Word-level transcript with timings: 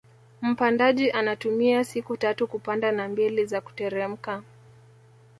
Mpandaji 0.41 1.11
anatumia 1.11 1.83
siku 1.83 2.17
tatu 2.17 2.47
kupanda 2.47 2.91
na 2.91 3.09
mbili 3.09 3.45
za 3.45 3.61
kuteremka 3.61 4.43